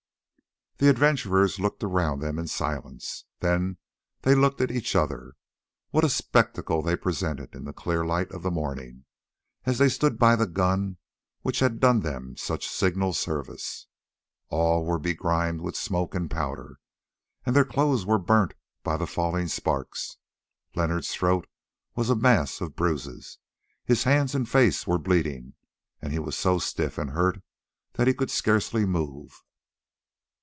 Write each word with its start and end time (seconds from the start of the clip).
The 0.83 0.89
adventurers 0.89 1.59
looked 1.59 1.83
around 1.83 2.21
them 2.21 2.39
in 2.39 2.47
silence, 2.47 3.25
then 3.39 3.77
they 4.23 4.33
looked 4.33 4.61
at 4.61 4.71
each 4.71 4.95
other. 4.95 5.35
What 5.91 6.03
a 6.03 6.09
spectacle 6.09 6.81
they 6.81 6.95
presented 6.95 7.53
in 7.53 7.65
the 7.65 7.71
clear 7.71 8.03
light 8.03 8.31
of 8.31 8.41
the 8.41 8.49
morning, 8.49 9.05
as 9.63 9.77
they 9.77 9.89
stood 9.89 10.17
by 10.17 10.35
the 10.35 10.47
gun 10.47 10.97
which 11.43 11.59
had 11.59 11.79
done 11.79 11.99
them 11.99 12.35
such 12.35 12.67
signal 12.67 13.13
service! 13.13 13.85
All 14.49 14.83
were 14.83 14.97
begrimed 14.97 15.61
with 15.61 15.75
smoke 15.75 16.15
and 16.15 16.31
powder, 16.31 16.79
and 17.45 17.55
their 17.55 17.63
clothes 17.63 18.03
were 18.03 18.17
burnt 18.17 18.55
by 18.81 18.97
the 18.97 19.05
falling 19.05 19.49
sparks. 19.49 20.17
Leonard's 20.75 21.13
throat 21.13 21.45
was 21.95 22.09
a 22.09 22.15
mass 22.15 22.59
of 22.59 22.75
bruises, 22.75 23.37
his 23.85 24.01
hands 24.05 24.33
and 24.33 24.49
face 24.49 24.87
were 24.87 24.97
bleeding, 24.97 25.53
and 26.01 26.11
he 26.11 26.17
was 26.17 26.35
so 26.35 26.57
stiff 26.57 26.97
and 26.97 27.11
hurt 27.11 27.43
that 27.93 28.07
he 28.07 28.15
could 28.15 28.31
scarcely 28.31 28.83
move. 28.83 29.43